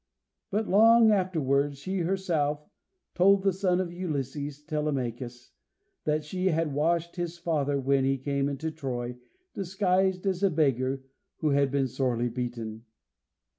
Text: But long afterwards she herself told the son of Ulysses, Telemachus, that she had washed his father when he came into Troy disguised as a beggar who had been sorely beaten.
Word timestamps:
But 0.49 0.67
long 0.67 1.11
afterwards 1.11 1.77
she 1.77 1.99
herself 1.99 2.67
told 3.13 3.43
the 3.43 3.53
son 3.53 3.79
of 3.79 3.93
Ulysses, 3.93 4.59
Telemachus, 4.63 5.51
that 6.05 6.23
she 6.23 6.47
had 6.47 6.73
washed 6.73 7.17
his 7.17 7.37
father 7.37 7.79
when 7.79 8.03
he 8.03 8.17
came 8.17 8.49
into 8.49 8.71
Troy 8.71 9.17
disguised 9.53 10.25
as 10.25 10.41
a 10.41 10.49
beggar 10.49 11.03
who 11.41 11.49
had 11.51 11.69
been 11.69 11.85
sorely 11.87 12.29
beaten. 12.29 12.85